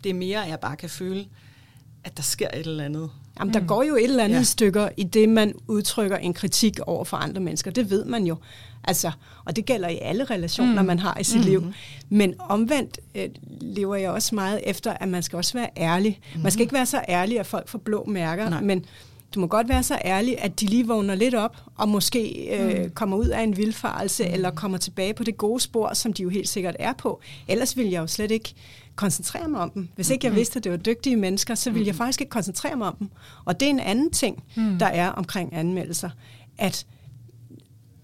[0.05, 1.27] Det er mere, at jeg bare kan føle,
[2.05, 3.11] at der sker et eller andet.
[3.39, 3.67] Jamen, der mm.
[3.67, 4.43] går jo et eller andet ja.
[4.43, 7.71] stykker i det, man udtrykker en kritik over for andre mennesker.
[7.71, 8.37] Det ved man jo.
[8.85, 9.11] Altså,
[9.45, 10.87] og det gælder i alle relationer, mm.
[10.87, 11.47] man har i sit mm.
[11.47, 11.73] liv.
[12.09, 13.29] Men omvendt øh,
[13.61, 16.21] lever jeg også meget efter, at man skal også være ærlig.
[16.35, 16.41] Mm.
[16.41, 18.61] Man skal ikke være så ærlig, at folk får blå mærker, Nej.
[18.61, 18.85] men
[19.35, 22.85] du må godt være så ærlig, at de lige vågner lidt op, og måske øh,
[22.85, 22.91] mm.
[22.91, 24.35] kommer ud af en vildfarelse, mm.
[24.35, 27.21] eller kommer tilbage på det gode spor, som de jo helt sikkert er på.
[27.49, 28.55] Ellers vil jeg jo slet ikke
[28.97, 29.89] koncentrere mig om dem.
[29.95, 32.77] Hvis ikke jeg vidste, at det var dygtige mennesker, så ville jeg faktisk ikke koncentrere
[32.77, 33.09] mig om dem.
[33.45, 34.79] Og det er en anden ting, mm.
[34.79, 36.11] der er omkring anmeldelser,
[36.59, 36.87] at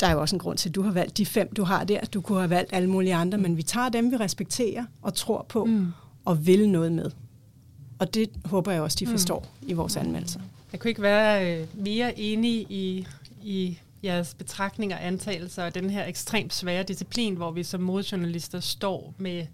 [0.01, 1.85] der er jo også en grund til, at du har valgt de fem, du har
[1.85, 2.01] der.
[2.01, 5.47] Du kunne have valgt alle mulige andre, men vi tager dem, vi respekterer og tror
[5.49, 5.87] på, mm.
[6.25, 7.11] og vil noget med.
[7.99, 9.69] Og det håber jeg også, de forstår mm.
[9.69, 10.41] i vores anmeldelser.
[10.73, 13.07] Jeg kunne ikke være øh, mere enig i,
[13.43, 18.61] i jeres betragtninger og antagelser og den her ekstremt svære disciplin, hvor vi som modejournalister
[18.61, 19.47] står med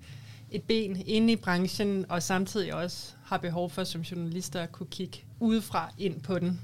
[0.50, 4.86] et ben inde i branchen, og samtidig også har behov for som journalister at kunne
[4.86, 6.60] kigge udefra ind på den.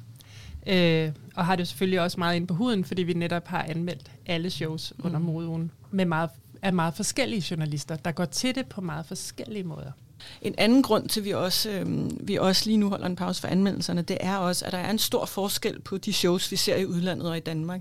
[0.67, 4.11] Øh, og har det selvfølgelig også meget ind på huden, fordi vi netop har anmeldt
[4.27, 5.07] alle shows mm.
[5.07, 6.31] under moden med meget,
[6.63, 9.93] af meget forskellige journalister, der går til det på meget forskellige måder.
[10.43, 11.87] En anden grund til, at vi også, øh,
[12.29, 14.91] vi også lige nu holder en pause for anmeldelserne, det er også, at der er
[14.91, 17.81] en stor forskel på de shows, vi ser i udlandet og i Danmark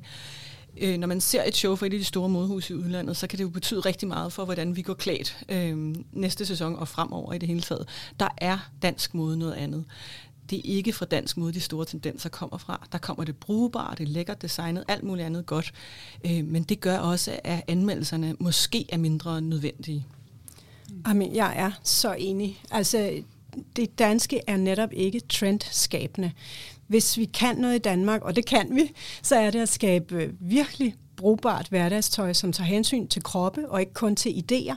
[0.77, 3.27] øh, når man ser et show for et af de store modehus i udlandet, så
[3.27, 6.87] kan det jo betyde rigtig meget for, hvordan vi går klædt øh, næste sæson og
[6.87, 7.87] fremover i det hele taget.
[8.19, 9.85] Der er dansk mode noget andet.
[10.49, 12.87] Det er ikke fra dansk mode, de store tendenser kommer fra.
[12.91, 15.73] Der kommer det brugbare, det lækkert designet, alt muligt andet godt.
[16.25, 20.05] Øh, men det gør også, at anmeldelserne måske er mindre nødvendige.
[21.05, 22.61] Amen, jeg er så enig.
[22.71, 23.23] Altså,
[23.75, 26.31] det danske er netop ikke trendskabende
[26.87, 30.31] hvis vi kan noget i Danmark, og det kan vi, så er det at skabe
[30.39, 34.75] virkelig brugbart hverdagstøj, som tager hensyn til kroppe og ikke kun til idéer,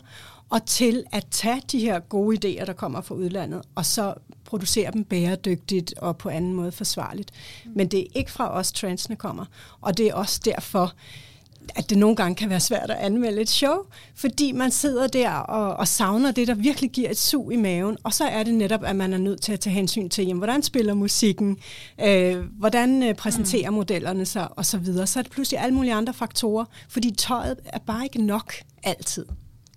[0.51, 4.93] og til at tage de her gode idéer, der kommer fra udlandet, og så producere
[4.93, 7.31] dem bæredygtigt og på anden måde forsvarligt.
[7.75, 9.45] Men det er ikke fra os, trendsene kommer,
[9.81, 10.95] og det er også derfor,
[11.75, 13.77] at det nogle gange kan være svært at anmelde et show,
[14.15, 17.97] fordi man sidder der og, og savner det, der virkelig giver et sug i maven,
[18.05, 20.39] og så er det netop, at man er nødt til at tage hensyn til, jamen,
[20.39, 21.57] hvordan spiller musikken,
[22.01, 23.77] øh, hvordan øh, præsenterer mm.
[23.77, 25.07] modellerne sig, og så videre.
[25.07, 29.27] Så er det pludselig alle mulige andre faktorer, fordi tøjet er bare ikke nok altid.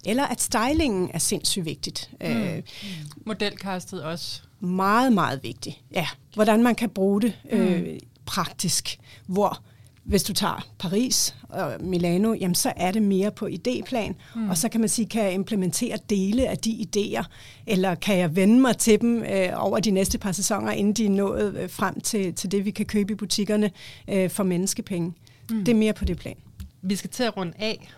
[0.06, 2.10] Eller at stylingen er sindssygt vigtigt.
[2.22, 2.28] Mm.
[2.28, 2.90] Øh, mm.
[3.26, 4.42] Modelkastet også.
[4.60, 5.82] Meget, meget vigtigt.
[5.94, 8.00] Ja, hvordan man kan bruge det øh, mm.
[8.26, 9.62] praktisk, hvor
[10.10, 14.50] hvis du tager Paris og Milano, jamen så er det mere på idéplan, mm.
[14.50, 17.24] og så kan man sige, kan jeg implementere dele af de idéer,
[17.68, 21.06] eller kan jeg vende mig til dem øh, over de næste par sæsoner, inden de
[21.06, 23.72] er nået øh, frem til, til det, vi kan købe i butikkerne
[24.08, 25.14] øh, for menneskepenge.
[25.50, 25.66] Mm.
[25.66, 26.36] Det er mere på det plan.
[26.82, 27.90] Vi skal til at runde af,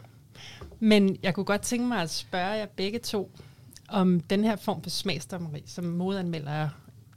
[0.80, 3.32] men jeg kunne godt tænke mig at spørge jer begge to,
[3.90, 6.70] om den her form for smagsdommeri, som modanmelder,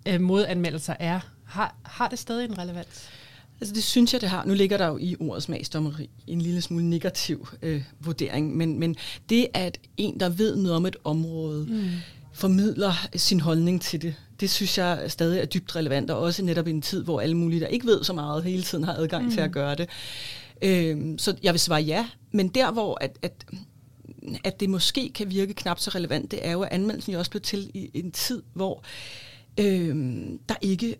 [0.08, 3.10] øh, modanmeldelser er, har, har det stadig en relevans?
[3.60, 4.44] Altså det synes jeg, det har.
[4.44, 8.96] Nu ligger der jo i ordets smagsdommeri en lille smule negativ øh, vurdering, men, men
[9.28, 11.88] det at en, der ved noget om et område, mm.
[12.32, 16.66] formidler sin holdning til det, det synes jeg stadig er dybt relevant, og også netop
[16.66, 19.24] i en tid, hvor alle mulige, der ikke ved så meget, hele tiden har adgang
[19.24, 19.30] mm.
[19.30, 19.52] til at mm.
[19.52, 19.88] gøre det.
[20.62, 23.46] Øh, så jeg vil svare ja, men der hvor at, at
[24.44, 27.30] at det måske kan virke knap så relevant, det er jo, at anmeldelsen jo også
[27.30, 28.84] blev til i en tid, hvor
[29.60, 29.96] øh,
[30.48, 30.96] der ikke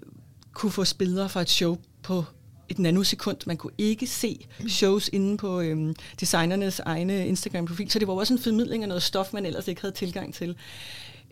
[0.53, 2.25] kunne få spillere fra et show på
[2.68, 3.37] et nanosekund.
[3.46, 8.35] Man kunne ikke se shows inde på øhm, designernes egne Instagram-profil, så det var også
[8.35, 10.57] en formidling af noget stof, man ellers ikke havde tilgang til.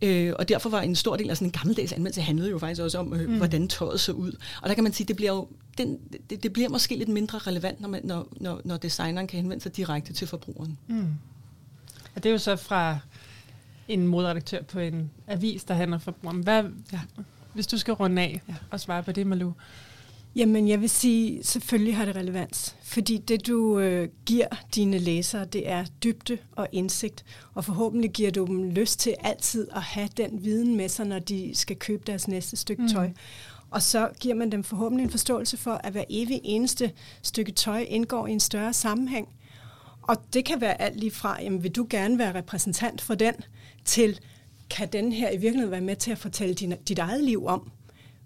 [0.03, 2.83] Øh, og derfor var en stor del af sådan en gammeldags anmeldelse handlede jo faktisk
[2.83, 3.37] også om, øh, mm.
[3.37, 4.33] hvordan tøjet så ud.
[4.62, 5.99] Og der kan man sige, det bliver jo den,
[6.31, 9.62] det, det bliver måske lidt mindre relevant, når, man, når, når, når designeren kan henvende
[9.62, 10.79] sig direkte til forbrugeren.
[10.87, 11.07] Mm.
[12.14, 12.99] Og det er jo så fra
[13.88, 16.42] en modredaktør på en avis, der handler forbrugeren.
[16.42, 17.01] Hvad, ja.
[17.55, 18.55] Hvis du skal runde af ja.
[18.71, 19.53] og svare på det, Malou,
[20.37, 22.77] Jamen, jeg vil sige, selvfølgelig har det relevans.
[22.83, 27.25] Fordi det, du øh, giver dine læsere, det er dybde og indsigt.
[27.55, 31.18] Og forhåbentlig giver du dem lyst til altid at have den viden med sig, når
[31.18, 32.88] de skal købe deres næste stykke mm.
[32.88, 33.11] tøj.
[33.71, 36.92] Og så giver man dem forhåbentlig en forståelse for, at hver evig eneste
[37.23, 39.29] stykke tøj indgår i en større sammenhæng.
[40.03, 43.35] Og det kan være alt lige fra, jamen vil du gerne være repræsentant for den,
[43.85, 44.21] til
[44.71, 47.71] kan den her i virkeligheden være med til at fortælle din, dit eget liv om?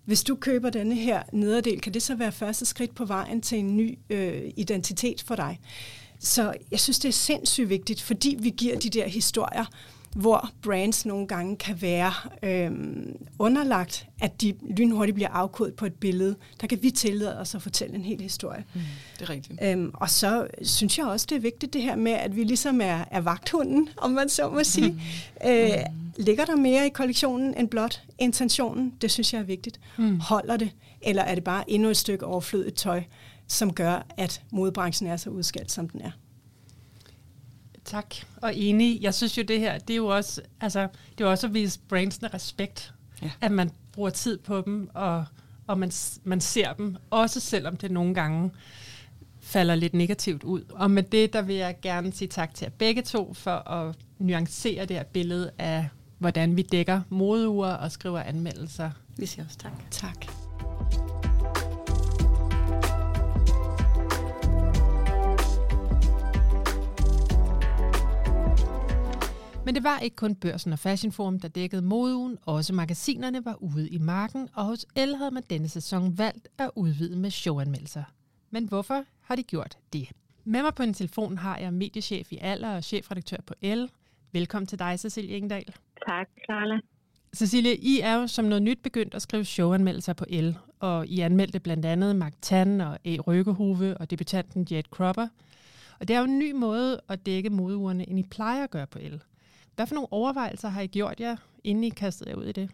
[0.06, 3.58] Hvis du køber denne her nederdel, kan det så være første skridt på vejen til
[3.58, 5.60] en ny øh, identitet for dig?
[6.18, 9.64] Så jeg synes, det er sindssygt vigtigt, fordi vi giver de der historier,
[10.16, 15.94] hvor brands nogle gange kan være øhm, underlagt, at de lynhurtigt bliver afkodet på et
[15.94, 16.36] billede.
[16.60, 18.64] Der kan vi tillade os at fortælle en hel historie.
[18.74, 18.80] Mm,
[19.18, 19.58] det er rigtigt.
[19.62, 22.80] Øhm, og så synes jeg også, det er vigtigt det her med, at vi ligesom
[22.80, 24.94] er, er vagthunden, om man så må sige.
[25.44, 25.50] Mm.
[25.50, 25.70] Øh,
[26.18, 28.94] ligger der mere i kollektionen end blot intentionen?
[29.00, 29.80] Det synes jeg er vigtigt.
[29.98, 30.20] Mm.
[30.20, 30.70] Holder det?
[31.02, 33.02] Eller er det bare endnu et stykke overflødigt tøj,
[33.46, 36.10] som gør, at modebranchen er så udskældt, som den er?
[37.84, 39.02] Tak, og enig.
[39.02, 41.80] Jeg synes jo, det her, det er jo også, altså, det er også at vise
[41.88, 43.30] brandsene respekt, ja.
[43.40, 45.24] at man bruger tid på dem, og,
[45.66, 45.92] og man,
[46.24, 48.50] man ser dem, også selvom det nogle gange
[49.40, 50.62] falder lidt negativt ud.
[50.70, 53.96] Og med det, der vil jeg gerne sige tak til jer begge to, for at
[54.18, 58.90] nuancere det her billede af, hvordan vi dækker modeuger og skriver anmeldelser.
[59.16, 59.90] Vi siger også tak.
[59.90, 60.26] Tak.
[69.64, 72.38] Men det var ikke kun børsen og Fashion Forum, der dækkede modeugen.
[72.42, 76.70] Også magasinerne var ude i marken, og hos El havde man denne sæson valgt at
[76.76, 78.02] udvide med showanmeldelser.
[78.50, 80.08] Men hvorfor har de gjort det?
[80.44, 83.90] Med mig på en telefon har jeg mediechef i Aller og chefredaktør på El.
[84.32, 85.74] Velkommen til dig, Cecilie Ingendal.
[86.06, 86.78] Tak, Carla.
[87.34, 91.20] Cecilie, I er jo som noget nyt begyndt at skrive showanmeldelser på El, og I
[91.20, 93.14] anmeldte blandt andet Mark Tan og A.
[93.26, 95.28] Røkkehove og debutanten Jade Cropper.
[96.00, 98.86] Og det er jo en ny måde at dække modeugerne, end I plejer at gøre
[98.86, 99.20] på El.
[99.74, 102.70] Hvad for nogle overvejelser har I gjort jer, inden I kastede jer ud i det?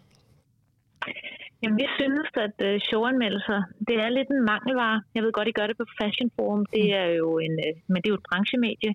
[1.62, 5.03] Jamen, vi synes, at uh, showanmeldelser, det er lidt en mangelvare.
[5.14, 6.66] Jeg ved godt, I gør det på Fashion Forum.
[6.66, 7.01] Det mm.
[7.01, 8.92] er jo en, uh, men det er jo et branchemedie,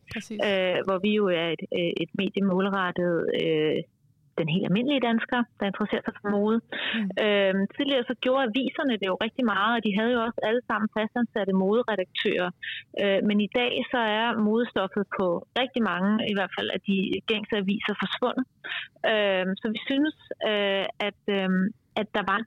[0.48, 1.64] uh, hvor vi jo er et,
[2.04, 3.78] et medie målrettet uh,
[4.40, 6.58] den helt almindelige dansker, der interesserer sig for mode.
[6.96, 7.10] Mm.
[7.24, 10.64] Øhm, tidligere så gjorde aviserne det jo rigtig meget, og de havde jo også alle
[10.70, 12.50] sammen fastansatte moderedaktører.
[13.02, 15.28] Øh, men i dag så er modestoffet på
[15.62, 16.98] rigtig mange, i hvert fald af de
[17.30, 18.46] gængse aviser, forsvundet.
[19.12, 20.16] Øh, så vi synes,
[20.52, 21.50] øh, at, øh,
[22.02, 22.42] at der var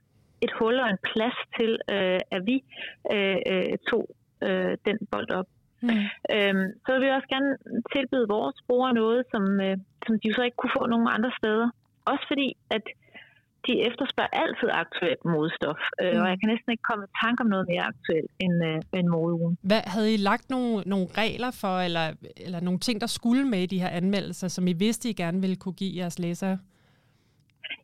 [0.45, 2.57] et hul og en plads til, øh, at vi
[3.15, 4.05] øh, øh tog
[4.47, 5.49] øh, den bold op.
[5.87, 6.05] Mm.
[6.35, 7.51] Øhm, så vil vi også gerne
[7.93, 11.31] tilbyde vores brugere noget, som, øh, som de jo så ikke kunne få nogen andre
[11.39, 11.67] steder.
[12.11, 12.83] Også fordi, at
[13.67, 16.21] de efterspørger altid aktuelt modestof, øh, mm.
[16.21, 19.07] og jeg kan næsten ikke komme i tanke om noget mere aktuelt end, øh, end
[19.07, 19.57] modeugen.
[19.61, 22.05] Hvad, havde I lagt nogle, nogle regler for, eller,
[22.45, 25.41] eller nogle ting, der skulle med i de her anmeldelser, som I vidste, I gerne
[25.41, 26.57] ville kunne give jeres læsere?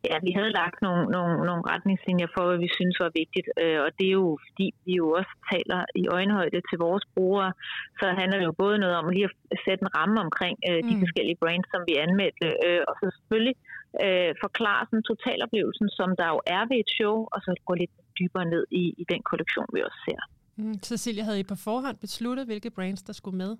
[0.08, 3.78] Ja, vi havde lagt nogle, nogle, nogle retningslinjer for, hvad vi synes var vigtigt, øh,
[3.84, 7.52] og det er jo, fordi vi jo også taler i øjenhøjde til vores brugere,
[8.00, 10.94] så handler det jo både noget om lige at sætte en ramme omkring øh, de
[10.94, 11.02] mm.
[11.04, 13.56] forskellige brands, som vi anmeldte, øh, og så selvfølgelig
[14.04, 17.94] øh, forklare sådan totaloplevelsen, som der jo er ved et show, og så gå lidt
[18.18, 20.20] dybere ned i, i den kollektion, vi også ser.
[20.60, 20.78] Mm.
[20.90, 23.52] Cecilia, havde I på forhånd besluttet, hvilke brands, der skulle med?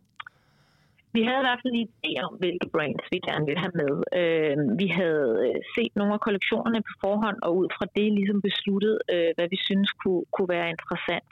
[1.17, 3.95] Vi havde i hvert fald en idé om, hvilke brands vi gerne ville have med.
[4.21, 8.41] Øh, vi havde øh, set nogle af kollektionerne på forhånd, og ud fra det ligesom
[8.49, 11.31] besluttet, øh, hvad vi synes kunne, kunne være interessant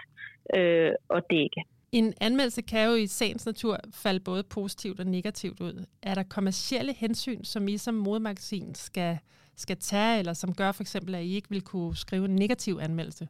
[0.57, 1.61] øh, at dække.
[1.93, 5.87] En anmeldelse kan jo i sagens natur falde både positivt og negativt ud.
[6.03, 9.19] Er der kommercielle hensyn, som I som modemagasin skal,
[9.57, 12.79] skal tage, eller som gør for eksempel, at I ikke vil kunne skrive en negativ
[12.83, 13.29] anmeldelse?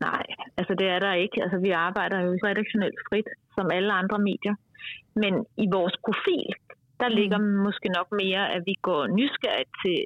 [0.00, 0.24] Nej,
[0.56, 1.42] altså det er der ikke.
[1.44, 4.54] Altså vi arbejder jo redaktionelt frit, som alle andre medier.
[5.22, 5.32] Men
[5.64, 6.48] i vores profil,
[7.00, 7.16] der mm.
[7.18, 9.96] ligger måske nok mere, at vi går nysgerrigt til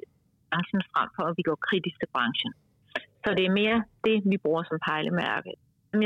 [0.49, 2.51] branchen frem for, at vi går kritisk til branchen.
[3.23, 5.51] Så det er mere det, vi bruger som pejlemærke.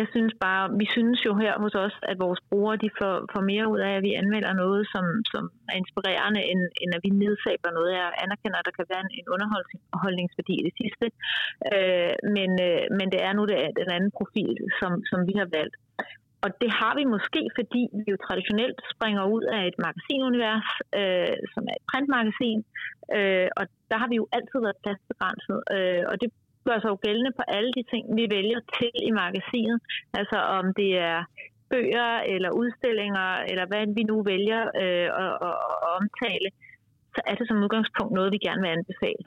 [0.02, 3.44] Jeg synes bare, vi synes jo her hos os, at vores brugere de får, får
[3.52, 7.12] mere ud af, at vi anmelder noget, som, som er inspirerende, end, end at vi
[7.24, 7.92] nedsabler noget.
[8.00, 11.06] Jeg anerkender, at der kan være en, en underholdningsværdi i det sidste,
[11.74, 15.48] øh, men, øh, men det er nu det, den anden profil, som, som vi har
[15.58, 15.76] valgt.
[16.46, 21.36] Og det har vi måske, fordi vi jo traditionelt springer ud af et magasinunivers, øh,
[21.54, 22.60] som er et printmagasin,
[23.18, 26.30] øh, og der har vi jo altid været pladsbegrænset, øh, og det
[26.68, 29.80] gør sig jo gældende på alle de ting, vi vælger til i magasinet.
[30.20, 31.20] Altså om det er
[31.72, 36.50] bøger eller udstillinger, eller hvad vi nu vælger øh, at, at, at omtale,
[37.16, 39.24] så er det som udgangspunkt noget, vi gerne vil anbefale.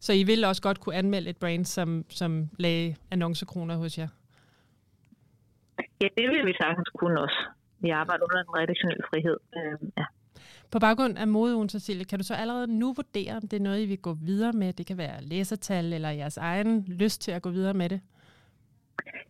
[0.00, 4.08] Så I vil også godt kunne anmelde et brand, som, som lagde annoncekroner hos jer?
[6.02, 7.40] Ja, det vil vi sagtens kunne også.
[7.84, 9.36] Vi arbejder under en redaktionel frihed.
[9.56, 10.04] Øh, ja.
[10.72, 13.82] På baggrund af modeugen, Cecilie, kan du så allerede nu vurdere, om det er noget,
[13.82, 14.72] I vil gå videre med?
[14.72, 18.00] Det kan være læsertal eller jeres egen lyst til at gå videre med det?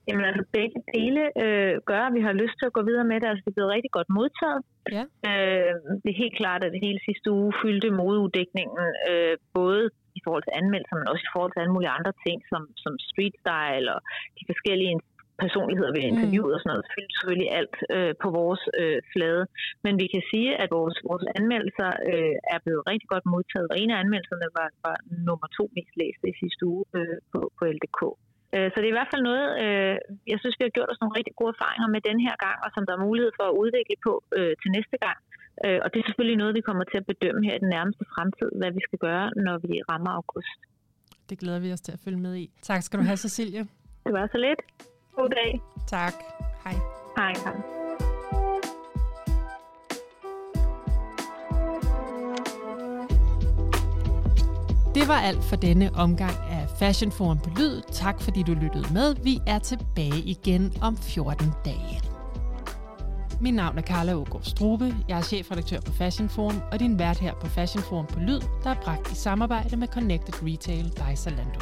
[0.09, 3.17] Jamen altså begge dele øh, gør, at vi har lyst til at gå videre med
[3.21, 3.29] det.
[3.31, 4.61] Altså det er blevet rigtig godt modtaget.
[4.97, 5.05] Ja.
[5.31, 5.73] Øh,
[6.03, 8.79] det er helt klart, at det hele sidste uge fyldte modeudækningen
[9.11, 9.83] øh, både
[10.19, 12.93] i forhold til anmeldelser, men også i forhold til alle mulige andre ting, som, som
[13.09, 14.01] street style og
[14.39, 14.93] de forskellige
[15.43, 16.57] personligheder ved interviewet mm.
[16.57, 16.87] og sådan noget.
[16.95, 19.43] Fyldte selvfølgelig alt øh, på vores øh, flade.
[19.85, 23.69] Men vi kan sige, at vores, vores anmeldelser øh, er blevet rigtig godt modtaget.
[23.73, 24.97] Og en af anmeldelserne var, var
[25.29, 28.01] nummer to mest læste i sidste uge øh, på, på LDK.
[28.55, 29.97] Øh, så det er i hvert fald noget, øh,
[30.33, 32.71] jeg synes, vi har gjort os nogle rigtig gode erfaringer med den her gang, og
[32.75, 35.19] som der er mulighed for at udvikle på øh, til næste gang.
[35.85, 38.51] Og det er selvfølgelig noget, vi kommer til at bedømme her i den nærmeste fremtid,
[38.61, 40.59] hvad vi skal gøre, når vi rammer august.
[41.31, 42.47] Det glæder vi os til at følge med i.
[42.63, 43.63] Tak skal du have, Cecilie.
[44.07, 44.61] Det var så lidt.
[45.17, 45.61] God dag.
[45.87, 46.15] Tak.
[46.65, 46.75] Hej.
[47.17, 47.35] Hej.
[47.45, 47.55] hej.
[54.95, 57.83] Det var alt for denne omgang af Fashion Forum på Lyd.
[57.93, 59.15] Tak fordi du lyttede med.
[59.25, 62.01] Vi er tilbage igen om 14 dage.
[63.41, 64.95] Mit navn er Carla Ågaard Strube.
[65.09, 68.41] Jeg er chefredaktør på Fashion Forum, og din vært her på Fashion Forum på Lyd,
[68.65, 71.61] der er bragt i samarbejde med Connected Retail by Zalando.